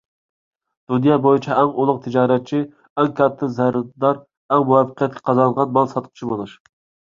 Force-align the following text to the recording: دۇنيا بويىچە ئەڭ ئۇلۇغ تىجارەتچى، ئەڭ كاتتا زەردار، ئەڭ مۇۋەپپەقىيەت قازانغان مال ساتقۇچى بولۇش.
دۇنيا 0.93 1.17
بويىچە 1.25 1.57
ئەڭ 1.63 1.69
ئۇلۇغ 1.81 1.99
تىجارەتچى، 2.05 2.63
ئەڭ 3.03 3.13
كاتتا 3.21 3.51
زەردار، 3.59 4.19
ئەڭ 4.53 4.67
مۇۋەپپەقىيەت 4.73 5.23
قازانغان 5.31 5.79
مال 5.79 5.95
ساتقۇچى 5.95 6.35
بولۇش. 6.35 6.61